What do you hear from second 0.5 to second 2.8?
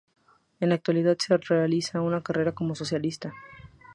En la actualidad, realiza una carrera como